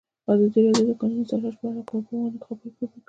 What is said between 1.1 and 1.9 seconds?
استخراج په اړه د